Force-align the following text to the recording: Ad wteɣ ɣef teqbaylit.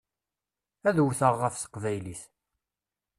Ad 0.89 0.97
wteɣ 1.05 1.33
ɣef 1.41 1.55
teqbaylit. 1.57 2.21